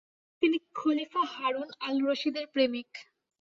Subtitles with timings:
[0.41, 2.89] তিনি খলিফা Harun al রশিদের প্রেমিক।